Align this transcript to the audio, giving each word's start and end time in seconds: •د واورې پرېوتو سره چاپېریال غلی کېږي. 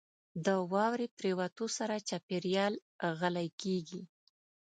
•د 0.45 0.47
واورې 0.71 1.07
پرېوتو 1.17 1.65
سره 1.77 1.95
چاپېریال 2.09 2.73
غلی 3.19 3.47
کېږي. 3.61 4.01